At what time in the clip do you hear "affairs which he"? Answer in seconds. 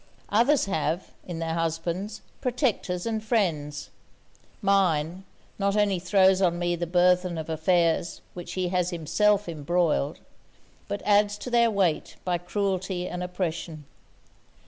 7.51-8.69